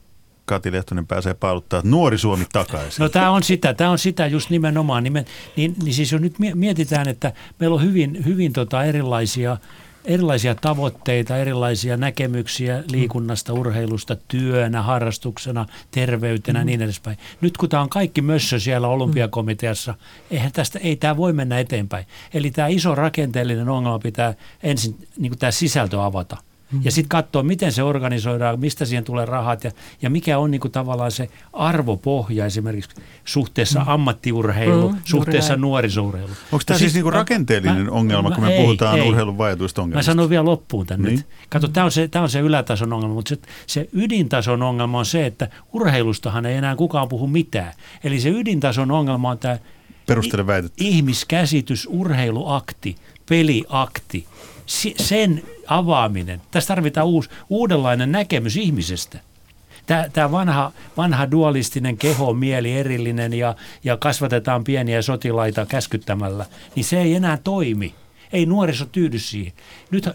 [0.44, 3.02] Kati Lehtonen pääsee pauluttaa nuori Suomi takaisin.
[3.02, 5.04] No tämä on sitä, tämä on sitä just nimenomaan.
[5.04, 5.24] Niin,
[5.56, 9.56] niin, niin siis jos nyt mietitään, että meillä on hyvin, hyvin tota erilaisia
[10.10, 16.66] erilaisia tavoitteita, erilaisia näkemyksiä liikunnasta, urheilusta, työnä, harrastuksena, terveytenä ja mm.
[16.66, 17.18] niin edespäin.
[17.40, 19.94] Nyt kun tämä on kaikki mössö siellä olympiakomiteassa,
[20.30, 22.06] eihän tästä, ei tämä voi mennä eteenpäin.
[22.34, 26.49] Eli tämä iso rakenteellinen ongelma pitää ensin niin tämä sisältö avata.
[26.72, 26.80] Mm.
[26.84, 29.70] Ja sitten katsoa, miten se organisoidaan, mistä siihen tulee rahat ja,
[30.02, 32.90] ja mikä on niinku tavallaan se arvopohja esimerkiksi
[33.24, 33.88] suhteessa mm.
[33.88, 36.30] ammattiurheilu, mm, suhteessa nuorisourheilu.
[36.52, 39.08] Onko tämä siis, niinku rakenteellinen mä, ongelma, mä, kun me ei, puhutaan ei.
[39.08, 40.10] urheilun vaihtuista ongelmista?
[40.10, 41.16] Mä sanon vielä loppuun tämän niin.
[41.16, 41.26] nyt.
[41.48, 45.26] Kato, tämä on, se, on se ylätason ongelma, mutta se, se ydintason ongelma on se,
[45.26, 47.72] että urheilustahan ei enää kukaan puhu mitään.
[48.04, 49.58] Eli se ydintason ongelma on tämä
[50.06, 50.84] Perustele väitettä.
[50.84, 52.96] ihmiskäsitys, urheiluakti,
[53.28, 54.26] peliakti,
[54.96, 56.42] sen avaaminen.
[56.50, 59.18] Tässä tarvitaan uusi, uudenlainen näkemys ihmisestä.
[60.12, 63.54] Tämä, vanha, vanha dualistinen keho, mieli erillinen ja,
[63.84, 67.94] ja kasvatetaan pieniä sotilaita käskyttämällä, niin se ei enää toimi.
[68.32, 69.52] Ei nuoriso tyydy siihen.
[69.90, 70.08] Nyt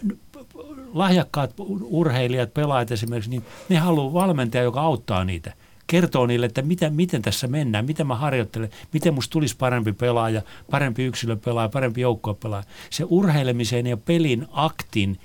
[0.94, 5.52] lahjakkaat urheilijat, pelaajat esimerkiksi, niin ne haluaa valmentaja, joka auttaa niitä–
[5.86, 10.42] kertoo niille, että miten, miten tässä mennään, miten mä harjoittelen, miten musta tulisi parempi pelaaja,
[10.70, 12.64] parempi yksilöpelaaja, parempi joukkuepelaaja.
[12.90, 15.18] Se urheilemisen ja pelin aktin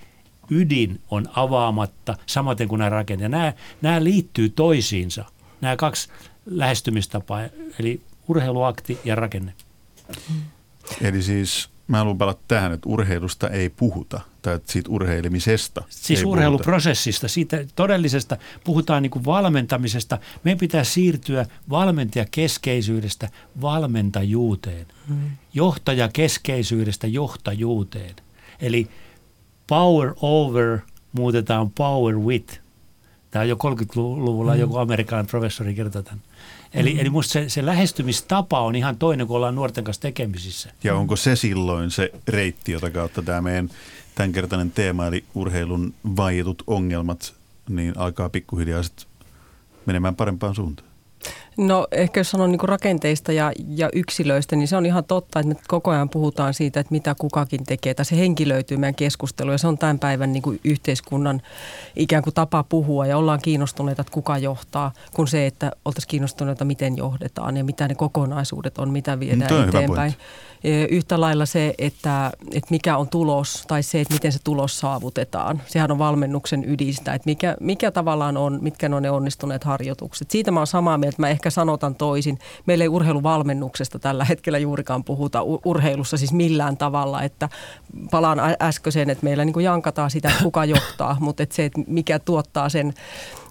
[0.51, 3.31] ydin on avaamatta, samaten kuin nämä rakenteet.
[3.31, 5.25] Nämä, nämä liittyy toisiinsa,
[5.61, 6.09] nämä kaksi
[6.45, 7.41] lähestymistapaa,
[7.79, 9.53] eli urheiluakti ja rakenne.
[11.01, 15.83] Eli siis mä haluan palata tähän, että urheilusta ei puhuta, tai siitä urheilemisesta.
[15.89, 20.17] Siis urheiluprosessista, siitä todellisesta, puhutaan niin kuin valmentamisesta.
[20.43, 23.29] Meidän pitää siirtyä valmentajakeskeisyydestä
[23.61, 25.31] valmentajuuteen, hmm.
[25.53, 28.15] johtajakeskeisyydestä johtajuuteen.
[28.61, 28.87] Eli
[29.71, 30.79] power over
[31.11, 32.59] muutetaan power with.
[33.31, 34.61] Tämä on jo 30-luvulla hmm.
[34.61, 36.21] joku amerikkalainen professori kertoi tämän.
[36.73, 37.01] Eli, mm-hmm.
[37.01, 40.71] eli musta se, se lähestymistapa on ihan toinen, kun ollaan nuorten kanssa tekemisissä.
[40.83, 43.69] Ja onko se silloin se reitti, jota kautta tämä meidän
[44.15, 47.33] tämänkertainen teema, eli urheilun vaietut ongelmat,
[47.69, 49.05] niin alkaa pikkuhiljaa sitten
[49.85, 50.90] menemään parempaan suuntaan?
[51.57, 55.53] No ehkä jos sanon niin rakenteista ja, ja yksilöistä, niin se on ihan totta, että
[55.53, 57.93] me koko ajan puhutaan siitä, että mitä kukakin tekee.
[57.93, 61.41] Tai se henkilöityy meidän keskusteluun ja se on tämän päivän niin kuin yhteiskunnan
[61.95, 66.65] ikään kuin tapa puhua ja ollaan kiinnostuneita, että kuka johtaa, kun se, että oltaisiin kiinnostuneita,
[66.65, 70.13] miten johdetaan ja mitä ne kokonaisuudet on, mitä viedään no, eteenpäin.
[70.89, 75.61] Yhtä lailla se, että, että mikä on tulos tai se, että miten se tulos saavutetaan.
[75.67, 80.31] Sehän on valmennuksen ydistä, että mikä, mikä tavallaan on, mitkä on ne onnistuneet harjoitukset.
[80.31, 82.39] Siitä mä oon samaa mieltä, mä ehkä sanotan toisin.
[82.65, 87.49] Meillä ei urheiluvalmennuksesta tällä hetkellä juurikaan puhuta urheilussa siis millään tavalla, että
[88.11, 91.81] palaan äskeiseen, että meillä niin kuin jankataan sitä, että kuka johtaa, mutta että se, että
[91.87, 92.93] mikä tuottaa sen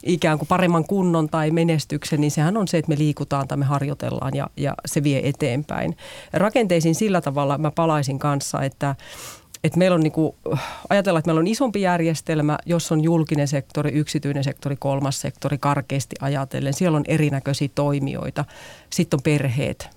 [0.03, 3.65] ikään kuin paremman kunnon tai menestyksen, niin sehän on se, että me liikutaan tai me
[3.65, 5.97] harjoitellaan ja, ja se vie eteenpäin.
[6.33, 8.95] Rakenteisiin sillä tavalla mä palaisin kanssa, että
[9.65, 10.33] että meillä on niin kuin,
[10.89, 16.17] ajatellaan, että meillä on isompi järjestelmä, jos on julkinen sektori, yksityinen sektori, kolmas sektori, karkeasti
[16.21, 16.75] ajatellen.
[16.75, 18.45] Siellä on erinäköisiä toimijoita.
[18.91, 19.89] Sitten on perheet,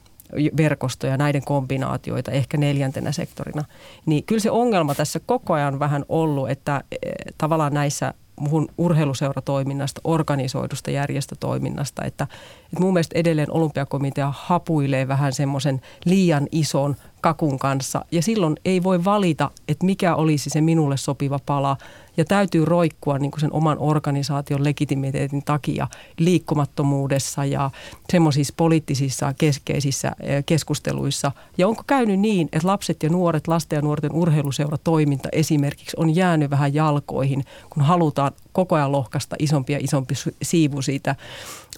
[0.58, 3.66] verkostoja, näiden kombinaatioita ehkä neljäntenä sektorina.
[4.06, 6.98] Niin kyllä se ongelma tässä koko ajan vähän ollut, että e,
[7.38, 12.28] tavallaan näissä muhun urheiluseuratoiminnasta, organisoidusta järjestötoiminnasta, että,
[12.64, 18.06] että mun mielestä edelleen olympiakomitea hapuilee vähän semmoisen liian ison kakun kanssa.
[18.12, 21.78] Ja silloin ei voi valita, että mikä olisi se minulle sopiva pala
[22.18, 27.72] ja täytyy roikkua niin kuin sen oman organisaation legitimiteetin takia liikkumattomuudessa ja
[28.10, 31.32] semmoisissa poliittisissa keskeisissä eh, keskusteluissa.
[31.58, 36.50] Ja onko käynyt niin, että lapset ja nuoret, lasten ja nuorten urheiluseuratoiminta esimerkiksi on jäänyt
[36.50, 41.16] vähän jalkoihin, kun halutaan koko ajan lohkasta isompi ja isompi siivu siitä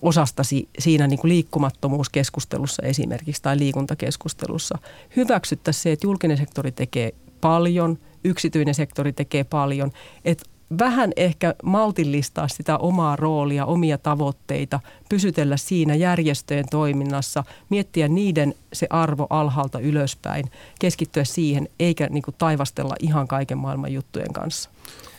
[0.01, 0.43] osasta
[0.79, 4.77] siinä niin kuin liikkumattomuuskeskustelussa esimerkiksi tai liikuntakeskustelussa.
[5.15, 9.91] Hyväksyttäisiin se, että julkinen sektori tekee paljon, yksityinen sektori tekee paljon,
[10.25, 10.45] että
[10.79, 18.87] vähän ehkä maltillistaa sitä omaa roolia, omia tavoitteita, pysytellä siinä järjestöjen toiminnassa, miettiä niiden se
[18.89, 20.45] arvo alhaalta ylöspäin,
[20.79, 24.69] keskittyä siihen, eikä niin kuin taivastella ihan kaiken maailman juttujen kanssa.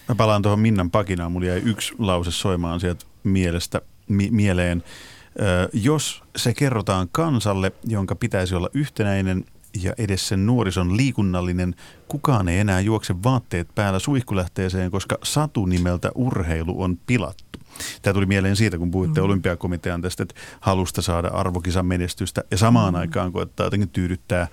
[0.09, 1.33] Mä palaan tuohon Minnan pakinaan.
[1.33, 4.83] Mulla jäi yksi lause soimaan sieltä mielestä, mi- mieleen.
[5.41, 9.45] Ö, jos se kerrotaan kansalle, jonka pitäisi olla yhtenäinen
[9.83, 11.75] ja edes sen nuorison liikunnallinen,
[12.09, 17.59] kukaan ei enää juokse vaatteet päällä suihkulähteeseen, koska satu nimeltä urheilu on pilattu.
[18.03, 19.25] Tämä tuli mieleen siitä, kun puhuitte mm.
[19.25, 23.01] olympiakomitean tästä, että halusta saada arvokisan menestystä ja samaan mm.
[23.01, 24.49] aikaan koettaa jotenkin tyydyttää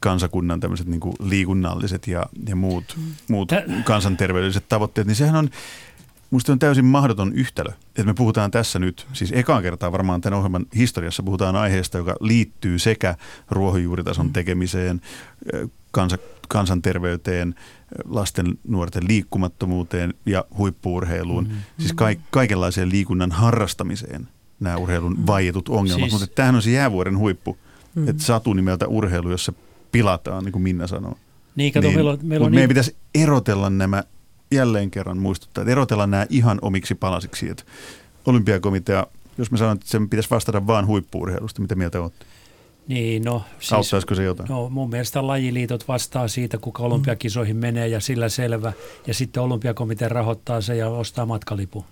[0.00, 3.02] kansakunnan tämmöiset niin liikunnalliset ja, ja muut, mm.
[3.28, 3.48] muut
[3.84, 5.50] kansanterveydelliset tavoitteet, niin sehän on,
[6.34, 10.38] musta on täysin mahdoton yhtälö, että me puhutaan tässä nyt, siis ekaan kertaa varmaan tämän
[10.38, 13.16] ohjelman historiassa puhutaan aiheesta, joka liittyy sekä
[13.50, 14.32] ruohonjuuritason mm.
[14.32, 15.00] tekemiseen,
[15.90, 16.18] kansa,
[16.48, 17.54] kansanterveyteen,
[18.04, 21.60] lasten nuorten liikkumattomuuteen ja huippuurheiluun, mm-hmm.
[21.78, 24.28] siis ka- kaikenlaiseen liikunnan harrastamiseen
[24.60, 26.20] nämä urheilun vaietut ongelmat, siis...
[26.20, 28.08] mutta tämähän on se jäävuoren huippu, mm-hmm.
[28.08, 29.52] että satu nimeltä urheilu, jossa
[29.92, 31.18] pilataan, niin kuin Minna sanoo.
[31.56, 32.56] Niin, kato, niin, meillä on, meillä on niin...
[32.56, 34.02] meidän pitäisi erotella nämä
[34.50, 37.50] jälleen kerran muistuttaa, että erotellaan nämä ihan omiksi palasiksi.
[37.50, 37.64] Että
[38.26, 39.06] olympiakomitea,
[39.38, 42.26] jos mä sanon, että sen pitäisi vastata vaan huippuurheilusta, mitä mieltä olette?
[42.88, 44.48] Niin, no siis, Auttaisiko se jotain?
[44.48, 48.72] No mun mielestä lajiliitot vastaa siitä, kuka olympiakisoihin menee ja sillä selvä.
[49.06, 51.84] Ja sitten olympiakomitea rahoittaa se ja ostaa matkalipu.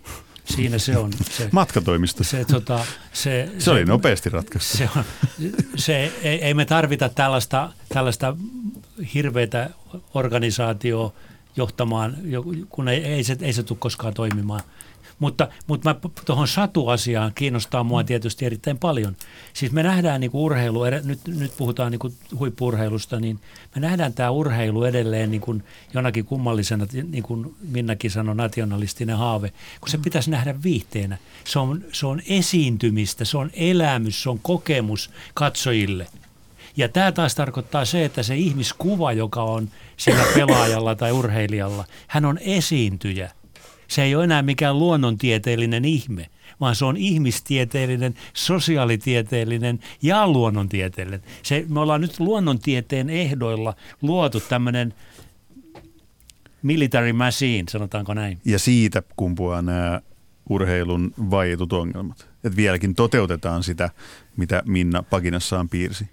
[0.45, 1.11] Siinä se on.
[1.31, 2.25] Se, Matkatoimisto.
[2.25, 2.79] Se, tota,
[3.13, 4.77] se, se, se oli nopeasti ratkaistu.
[4.77, 5.05] Se on,
[5.77, 8.37] se, ei, ei me tarvita tällaista, tällaista
[9.15, 9.71] hirveätä
[10.15, 11.13] organisaatioa
[11.57, 12.17] johtamaan,
[12.71, 14.61] kun ei, ei, se, ei se tule koskaan toimimaan.
[15.19, 19.17] Mutta, mutta tuohon satuasiaan kiinnostaa mua tietysti erittäin paljon.
[19.53, 23.41] Siis me nähdään niin kuin urheilu, nyt, nyt puhutaan niin kuin huippurheilusta, niin
[23.75, 29.53] me nähdään tämä urheilu edelleen niin kuin jonakin kummallisena, niin kuin Minnakin sanoi, nationalistinen haave,
[29.81, 31.19] kun se pitäisi nähdä viihteenä.
[31.45, 36.07] Se on, se on esiintymistä, se on elämys, se on kokemus katsojille.
[36.77, 42.25] Ja tämä taas tarkoittaa se, että se ihmiskuva, joka on sillä pelaajalla tai urheilijalla, hän
[42.25, 43.31] on esiintyjä–
[43.93, 46.31] se ei ole enää mikään luonnontieteellinen ihme,
[46.61, 51.23] vaan se on ihmistieteellinen, sosiaalitieteellinen ja luonnontieteellinen.
[51.43, 54.95] Se, me ollaan nyt luonnontieteen ehdoilla luotu tämmöinen
[56.63, 58.39] military machine, sanotaanko näin.
[58.45, 60.01] Ja siitä kumpuaa nämä
[60.49, 62.29] urheilun vaietut ongelmat.
[62.45, 63.91] Että vieläkin toteutetaan sitä,
[64.37, 66.09] mitä Minna Pakinassaan piirsi.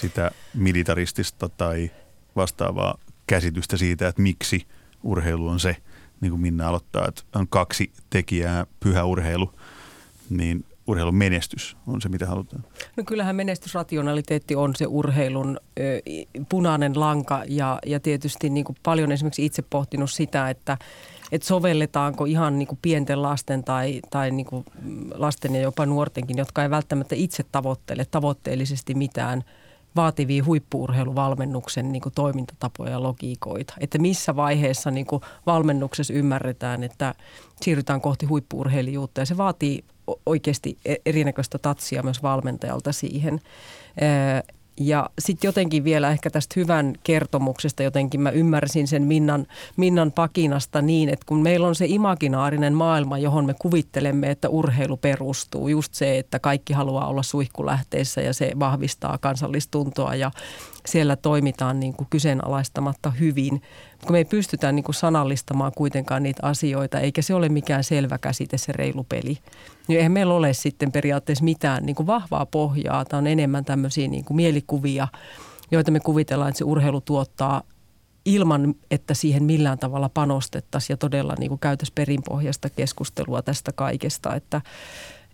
[0.00, 1.90] Sitä militaristista tai
[2.36, 4.66] vastaavaa käsitystä siitä, että miksi
[5.02, 5.76] urheilu on se–
[6.20, 9.52] niin kuin Minna aloittaa, että on kaksi tekijää, pyhä urheilu,
[10.30, 12.64] niin urheilun menestys on se, mitä halutaan.
[12.96, 15.82] No kyllähän menestysrationaliteetti on se urheilun ö,
[16.48, 20.78] punainen lanka ja, ja tietysti niin kuin paljon esimerkiksi itse pohtinut sitä, että
[21.32, 24.64] että sovelletaanko ihan niin kuin pienten lasten tai, tai niin kuin
[25.14, 29.44] lasten ja jopa nuortenkin, jotka ei välttämättä itse tavoittele tavoitteellisesti mitään–
[29.98, 33.74] vaativia huippuurheiluvalmennuksen niin kuin toimintatapoja ja logiikoita.
[33.80, 37.14] Että missä vaiheessa niin kuin valmennuksessa ymmärretään, että
[37.60, 39.84] siirrytään kohti huippuurheilijuutta ja se vaatii
[40.26, 43.40] oikeasti e-, erinäköistä tatsia myös valmentajalta siihen.
[44.80, 50.82] Ja sitten jotenkin vielä ehkä tästä hyvän kertomuksesta jotenkin mä ymmärsin sen Minnan, Minnan pakinasta
[50.82, 55.94] niin, että kun meillä on se imaginaarinen maailma, johon me kuvittelemme, että urheilu perustuu, just
[55.94, 60.30] se, että kaikki haluaa olla suihkulähteessä ja se vahvistaa kansallistuntoa ja
[60.86, 63.62] siellä toimitaan niin kuin kyseenalaistamatta hyvin.
[64.02, 68.18] Kun me ei pystytä niin kuin sanallistamaan kuitenkaan niitä asioita, eikä se ole mikään selvä
[68.18, 69.38] käsite se reilu peli,
[69.88, 73.04] niin eihän meillä ole sitten periaatteessa mitään niin kuin vahvaa pohjaa.
[73.04, 75.08] Tämä on enemmän tämmöisiä niin kuin mielikuvia,
[75.70, 77.62] joita me kuvitellaan, että se urheilu tuottaa
[78.24, 84.60] ilman, että siihen millään tavalla panostettaisiin ja todella niin käytäisiin perinpohjasta keskustelua tästä kaikesta, että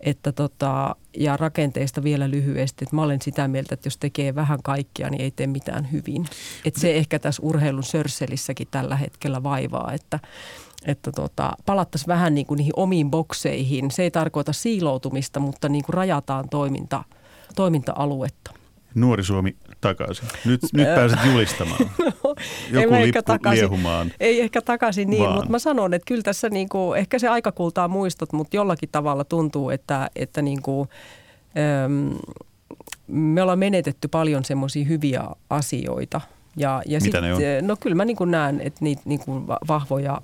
[0.05, 4.63] että tota, ja rakenteista vielä lyhyesti, että mä olen sitä mieltä, että jos tekee vähän
[4.63, 6.27] kaikkia, niin ei tee mitään hyvin.
[6.65, 10.21] Että se ehkä tässä urheilun sörselissäkin tällä hetkellä vaivaa, että,
[10.87, 13.91] että tota, palattaisiin vähän niin kuin niihin omiin bokseihin.
[13.91, 17.05] Se ei tarkoita siiloutumista, mutta niin kuin rajataan toiminta,
[17.57, 18.64] toiminta-aluetta.
[18.95, 20.29] Nuori Suomi takaisin.
[20.45, 21.81] Nyt, nyt pääset julistamaan.
[21.99, 22.35] no,
[22.71, 24.13] Joku lippu takaisin, liehumaan.
[24.21, 25.35] Ei ehkä takaisin niin, vaan.
[25.35, 28.89] mutta mä sanon, että kyllä tässä niin kuin, ehkä se aika kultaa muistot, mutta jollakin
[28.93, 30.89] tavalla tuntuu, että, että niin kuin,
[31.85, 32.19] äm,
[33.07, 36.21] me ollaan menetetty paljon semmoisia hyviä asioita.
[36.57, 37.67] Ja, ja Mitä sit, ne on?
[37.67, 40.21] No kyllä mä niin kuin näen, että niitä niin kuin vahvoja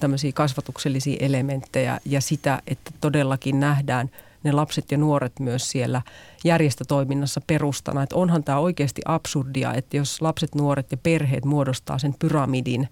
[0.00, 4.10] tämmöisiä kasvatuksellisia elementtejä ja sitä, että todellakin nähdään–
[4.44, 6.02] ne lapset ja nuoret myös siellä
[6.44, 8.02] järjestötoiminnassa perustana.
[8.02, 12.88] Että onhan tämä oikeasti absurdia, että jos lapset, nuoret ja perheet muodostaa sen pyramidin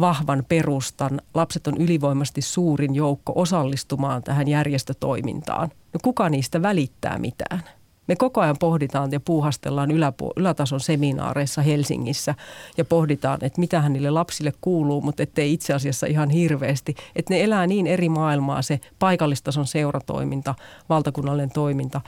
[0.00, 5.68] vahvan perustan, lapset on ylivoimasti suurin joukko osallistumaan tähän järjestötoimintaan.
[5.92, 7.62] No kuka niistä välittää mitään?
[8.06, 9.90] Me koko ajan pohditaan ja puuhastellaan
[10.36, 12.34] ylätason seminaareissa Helsingissä
[12.76, 16.94] ja pohditaan, että mitähän niille lapsille kuuluu, mutta ettei itse asiassa ihan hirveästi.
[17.16, 20.54] Että ne elää niin eri maailmaa se paikallistason seuratoiminta,
[20.88, 22.00] valtakunnallinen toiminta.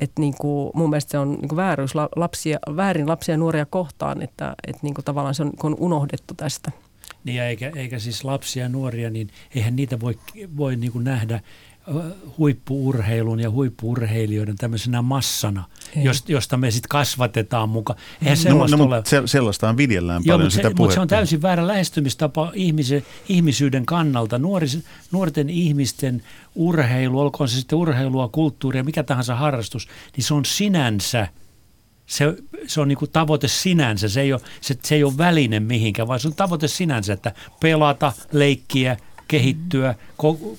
[0.00, 3.66] Että niin kuin, mun mielestä se on niin kuin vääryys lapsia, väärin lapsia ja nuoria
[3.66, 6.72] kohtaan, että, että niin kuin tavallaan se on, on unohdettu tästä.
[7.24, 10.18] Niin eikä, eikä siis lapsia ja nuoria, niin eihän niitä voi,
[10.56, 11.40] voi niin kuin nähdä
[12.38, 15.64] huippuurheilun ja huippuurheilijoiden tämmöisenä massana,
[15.96, 17.98] josta, josta me sitten kasvatetaan mukaan.
[18.22, 19.02] Eihän no, sellaista no, ole.
[19.04, 23.02] Se, sellaistaan viljellään Joo, paljon mutta sitä se, mutta se on täysin väärä lähestymistapa ihmisen,
[23.28, 24.38] ihmisyyden kannalta.
[24.38, 24.78] Nuoris,
[25.12, 26.22] nuorten ihmisten
[26.54, 31.28] urheilu, olkoon se sitten urheilua, kulttuuria, mikä tahansa harrastus, niin se on sinänsä
[32.06, 32.34] se,
[32.66, 36.08] se on niin kuin tavoite sinänsä, se ei, ole, se, se ei ole väline mihinkään,
[36.08, 38.96] vaan se on tavoite sinänsä, että pelata, leikkiä,
[39.28, 39.94] kehittyä,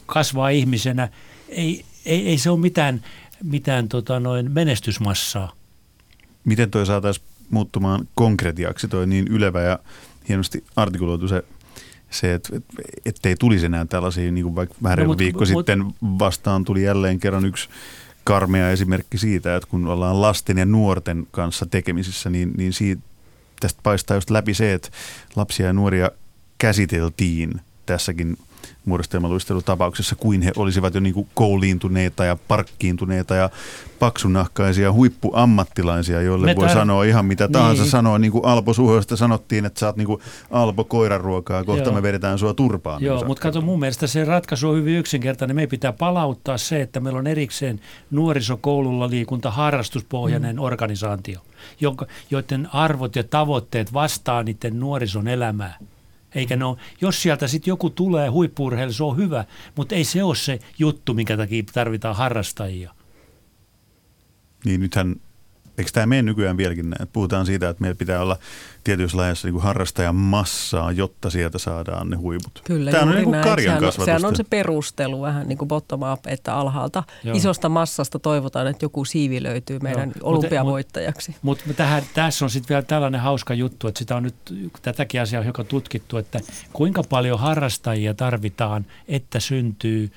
[0.05, 1.09] kasvaa ihmisenä.
[1.49, 3.01] Ei, ei, ei se ole mitään,
[3.43, 5.55] mitään tota noin menestysmassaa.
[6.45, 9.79] Miten toi saataisiin muuttumaan konkretiaksi, toi niin ylevä ja
[10.29, 11.43] hienosti artikuloitu se
[12.09, 12.63] se, että et,
[13.05, 17.19] ettei tulisi enää tällaisia, niin kuin vaikka vähän no, viikko mut, sitten vastaan tuli jälleen
[17.19, 17.69] kerran yksi
[18.23, 23.01] karmea esimerkki siitä, että kun ollaan lasten ja nuorten kanssa tekemisissä, niin, niin siitä,
[23.59, 24.89] tästä paistaa just läpi se, että
[25.35, 26.11] lapsia ja nuoria
[26.57, 28.37] käsiteltiin tässäkin
[28.85, 33.49] muodostelmaluistelutapauksessa kuin he olisivat jo niin kuin kouliintuneita ja parkkiintuneita ja
[33.99, 37.91] paksunahkaisia huippuammattilaisia, joille Me voi tar- sanoa ihan mitä tahansa niin.
[37.91, 38.19] sanoa.
[38.19, 41.93] Niin kuin Alpo Suhoista sanottiin, että sä oot niin kuin Alpo koiraruokaa, kohta Joo.
[41.93, 43.03] me vedetään sua turpaan.
[43.03, 45.55] Joo, mutta kato mun mielestä se ratkaisu on hyvin yksinkertainen.
[45.55, 47.79] Me pitää palauttaa se, että meillä on erikseen
[48.11, 50.61] nuorisokoululla liikunta harrastuspohjainen mm.
[50.61, 51.39] organisaatio,
[51.79, 55.77] jonka, joiden arvot ja tavoitteet vastaa niiden nuorison elämää.
[56.35, 60.35] Eikä ole, jos sieltä sitten joku tulee huippuurheilu, se on hyvä, mutta ei se ole
[60.35, 62.93] se juttu, minkä takia tarvitaan harrastajia.
[64.65, 65.15] Niin nythän
[65.79, 67.09] Eikö tämä mene nykyään vieläkin näin?
[67.13, 68.37] Puhutaan siitä, että meillä pitää olla
[68.83, 72.61] tietyissä lajeissa niin harrastajan massaa, jotta sieltä saadaan ne huiput.
[72.63, 76.01] Kyllä, tämä on niin kuin karjan sehän, sehän on se perustelu vähän niin kuin bottom
[76.13, 77.35] up, että alhaalta Joo.
[77.35, 80.29] isosta massasta toivotaan, että joku siivi löytyy meidän Joo.
[80.29, 81.35] olympiavoittajaksi.
[81.41, 84.35] Mutta mut, mut tässä on sitten vielä tällainen hauska juttu, että sitä on nyt
[84.81, 86.39] tätäkin asiaa joka tutkittu, että
[86.73, 90.11] kuinka paljon harrastajia tarvitaan, että syntyy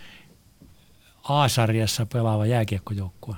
[1.29, 3.37] A-sarjassa pelaava jääkiekkojoukkue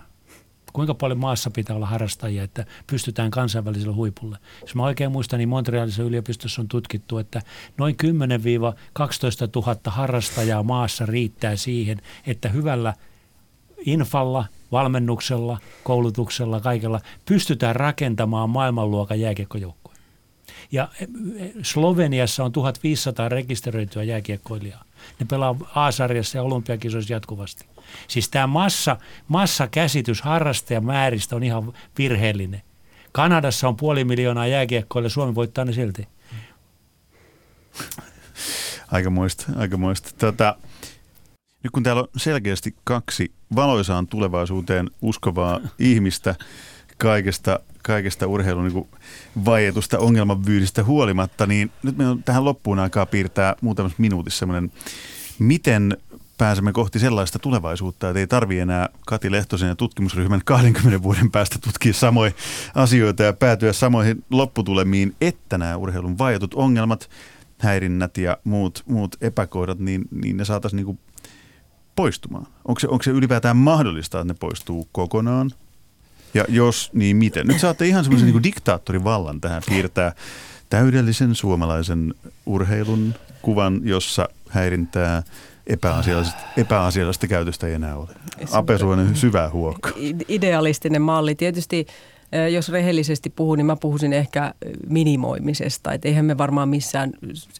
[0.74, 4.38] kuinka paljon maassa pitää olla harrastajia, että pystytään kansainväliselle huipulle.
[4.60, 7.42] Jos mä oikein muistan, niin Montrealissa yliopistossa on tutkittu, että
[7.78, 8.08] noin 10-12
[9.56, 12.94] 000 harrastajaa maassa riittää siihen, että hyvällä
[13.86, 19.94] infalla, valmennuksella, koulutuksella, kaikella pystytään rakentamaan maailmanluokan jääkiekkojoukkue.
[20.72, 24.84] Ja e, e, Sloveniassa on 1500 rekisteröityä jääkiekkoilijaa.
[25.20, 27.73] Ne pelaa A-sarjassa ja olympiakisoissa jatkuvasti.
[28.08, 28.96] Siis tämä massa,
[29.28, 32.62] massakäsitys harrastajamääristä on ihan virheellinen.
[33.12, 36.08] Kanadassa on puoli miljoonaa jääkiekkoille, Suomi voittaa ne silti.
[38.92, 40.10] Aika muista, aika muista.
[40.18, 40.56] Tota,
[41.62, 46.34] nyt kun täällä on selkeästi kaksi valoisaan tulevaisuuteen uskovaa ihmistä
[46.98, 48.88] kaikesta, kaikesta urheilun niin
[49.44, 54.72] vaietusta ongelmavyydistä huolimatta, niin nyt me on tähän loppuun aikaa piirtää muutamassa minuutissa semmoinen,
[55.38, 55.96] miten
[56.38, 61.58] pääsemme kohti sellaista tulevaisuutta, että ei tarvi enää Kati Lehtosen ja tutkimusryhmän 20 vuoden päästä
[61.64, 62.32] tutkia samoja
[62.74, 67.10] asioita ja päätyä samoihin lopputulemiin, että nämä urheilun vaietut ongelmat,
[67.58, 70.98] häirinnät ja muut, muut epäkohdat, niin, niin ne saataisiin niin
[71.96, 72.46] poistumaan.
[72.64, 75.50] Onko se, onko se ylipäätään mahdollista, että ne poistuu kokonaan?
[76.34, 77.46] Ja jos, niin miten?
[77.46, 80.12] Nyt saatte ihan semmoisen niin diktaattorin vallan tähän piirtää
[80.70, 82.14] täydellisen suomalaisen
[82.46, 85.22] urheilun kuvan, jossa häirintää,
[85.66, 88.08] epäasiallista, epäasiallista käytöstä ei enää ole.
[88.52, 89.90] Ape Suonen syvä huokka.
[90.28, 91.34] Idealistinen malli.
[91.34, 91.86] Tietysti
[92.52, 94.54] jos rehellisesti puhun, niin mä puhuisin ehkä
[94.88, 95.92] minimoimisesta.
[95.92, 97.12] Että eihän me varmaan missään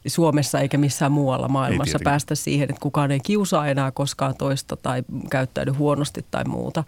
[0.07, 5.03] Suomessa eikä missään muualla maailmassa päästä siihen, että kukaan ei kiusaa enää koskaan toista tai
[5.31, 6.85] käyttäydy huonosti tai muuta.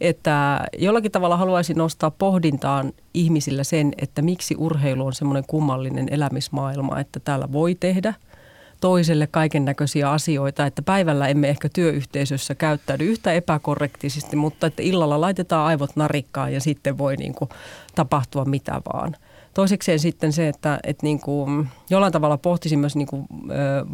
[0.00, 7.00] Että jollakin tavalla haluaisin nostaa pohdintaan ihmisillä sen, että miksi urheilu on semmoinen kummallinen elämismaailma,
[7.00, 8.14] että täällä voi tehdä–
[8.80, 15.20] toiselle kaiken näköisiä asioita, että päivällä emme ehkä työyhteisössä käyttäydy yhtä epäkorrektisesti, mutta että illalla
[15.20, 17.50] laitetaan aivot narikkaan ja sitten voi niin kuin
[17.94, 19.16] tapahtua mitä vaan.
[19.54, 23.26] Toisekseen sitten se, että, että niin kuin jollain tavalla pohtisin myös niin kuin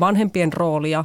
[0.00, 1.04] vanhempien roolia,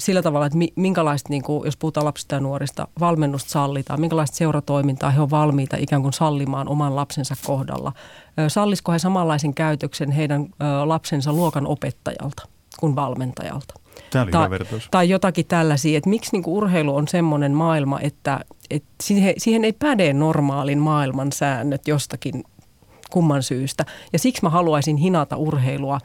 [0.00, 5.10] sillä tavalla, että minkälaista, niin kuin, jos puhutaan lapsista ja nuorista, valmennusta sallitaan, minkälaista seuratoimintaa
[5.10, 7.92] he on valmiita ikään kuin sallimaan oman lapsensa kohdalla.
[8.48, 10.46] Sallisiko he samanlaisen käytöksen heidän
[10.84, 12.48] lapsensa luokan opettajalta
[12.80, 13.74] kuin valmentajalta?
[14.10, 14.58] Tämä oli tai, hyvä
[14.90, 19.64] tai jotakin tällaisia, että miksi niin kuin urheilu on semmoinen maailma, että, että siihen, siihen
[19.64, 22.44] ei päde normaalin maailman säännöt jostakin
[23.10, 23.84] kumman syystä.
[24.12, 26.00] Ja siksi mä haluaisin hinata urheilua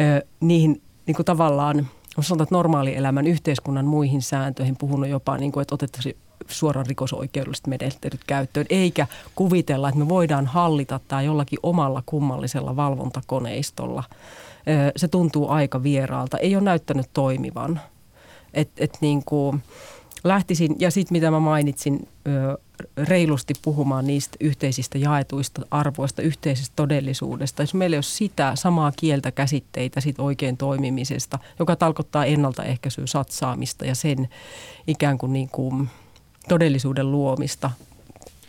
[0.00, 1.86] ö, niihin niin kuin tavallaan–
[2.22, 8.20] sanotaan, että normaalielämän yhteiskunnan muihin sääntöihin puhunut jopa, niin kuin, että otettaisiin suoraan rikosoikeudelliset menettelyt
[8.26, 14.04] käyttöön, eikä kuvitella, että me voidaan hallita tämä jollakin omalla kummallisella valvontakoneistolla.
[14.96, 16.38] Se tuntuu aika vieraalta.
[16.38, 17.80] Ei ole näyttänyt toimivan.
[18.54, 19.62] Et, et niin kuin,
[20.24, 22.08] lähtisin, ja sitten mitä mä mainitsin,
[22.96, 27.62] reilusti puhumaan niistä yhteisistä jaetuista arvoista, yhteisestä todellisuudesta.
[27.62, 33.84] Jos meillä ei ole sitä samaa kieltä käsitteitä sit oikein toimimisesta, joka tarkoittaa ennaltaehkäisyä, satsaamista
[33.84, 34.28] ja sen
[34.86, 35.88] ikään kuin, niin kuin
[36.48, 37.70] todellisuuden luomista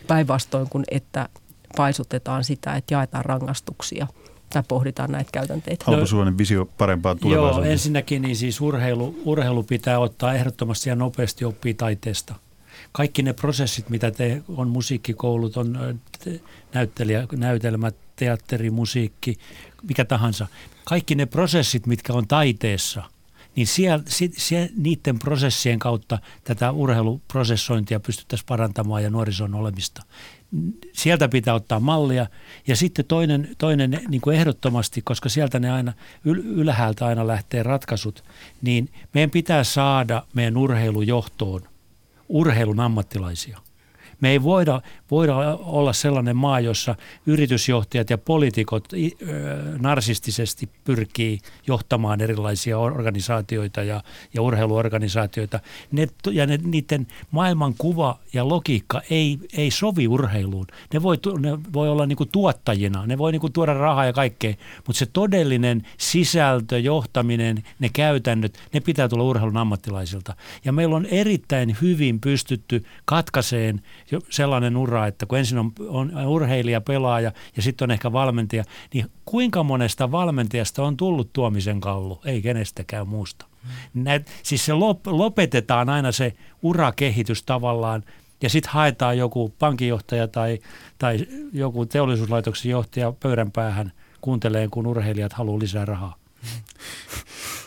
[0.07, 1.30] päinvastoin kuin että
[1.78, 4.07] paisutetaan sitä, että jaetaan rangaistuksia–
[4.50, 5.86] tai pohditaan näitä käytänteitä.
[5.88, 7.66] Alpo Suonen visio parempaa tulevaisuutta.
[7.66, 12.36] Joo, ensinnäkin niin siis urheilu, urheilu pitää ottaa ehdottomasti ja nopeasti oppia taiteesta.
[12.91, 16.00] Kaikki ne prosessit, mitä te, on musiikkikoulut, on
[16.74, 19.38] näyttelijä, näytelmät, teatteri, musiikki,
[19.88, 20.47] mikä tahansa.
[20.86, 23.04] Kaikki ne prosessit, mitkä on taiteessa,
[23.56, 24.04] niin siellä,
[24.38, 30.04] siellä, niiden prosessien kautta tätä urheiluprosessointia pystyttäisiin parantamaan ja nuorison olemista
[30.93, 32.28] sieltä pitää ottaa mallia.
[32.68, 35.93] Ja sitten toinen, toinen niin kuin ehdottomasti, koska sieltä ne aina
[36.26, 38.24] ylhäältä aina lähtee ratkaisut,
[38.62, 41.62] niin meidän pitää saada meidän urheilujohtoon
[42.30, 43.58] urheilun ammattilaisia–
[44.22, 46.95] me ei voida, voida olla sellainen maa, jossa
[47.26, 48.88] yritysjohtajat ja poliitikot
[49.80, 54.03] narsistisesti pyrkii johtamaan erilaisia organisaatioita ja,
[54.34, 55.59] ja urheiluorganisaatioita.
[55.91, 60.67] Ne, ja ne, niiden maailmankuva ja logiikka ei, ei sovi urheiluun.
[60.93, 64.53] Ne voi, ne voi olla niinku tuottajina, ne voi niinku tuoda rahaa ja kaikkea,
[64.88, 70.36] mutta se todellinen sisältö, johtaminen, ne käytännöt, ne pitää tulla urheilun ammattilaisilta.
[70.65, 73.82] Ja meillä on erittäin hyvin pystytty katkaiseen
[74.30, 79.05] sellainen ura, että kun ensin on, on urheilija, pelaaja ja sitten on ehkä valmentaja, niin
[79.26, 82.22] kuinka monesta valmentajasta on tullut tuomisen kallu?
[82.26, 83.45] Ei kenestäkään muusta.
[83.93, 88.03] Näet, siis se lop, lopetetaan aina se urakehitys tavallaan
[88.41, 90.60] ja sitten haetaan joku pankinjohtaja tai,
[90.97, 93.91] tai joku teollisuuslaitoksen johtaja pöydän päähän
[94.22, 96.16] kuuntelee, kun urheilijat haluaa lisää rahaa.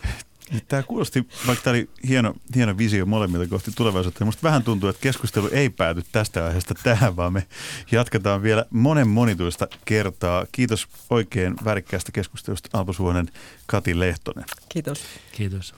[0.68, 5.02] Tämä kuulosti, vaikka tämä oli hieno, hieno visio molemmilta kohti tulevaisuutta, minusta vähän tuntuu, että
[5.02, 7.46] keskustelu ei pääty tästä aiheesta tähän, vaan me
[7.92, 10.46] jatketaan vielä monen monituista kertaa.
[10.52, 13.28] Kiitos oikein värikkäästä keskustelusta Alpo Suonen,
[13.66, 14.44] Kati Lehtonen.
[14.68, 15.02] Kiitos.
[15.32, 15.74] Kiitos.